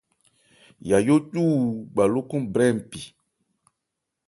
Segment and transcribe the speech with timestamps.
[0.89, 1.59] Yayó cu wu
[1.91, 3.01] gba lókɔn brɛ mpi.